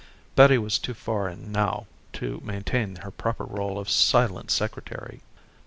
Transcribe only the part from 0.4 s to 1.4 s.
was too far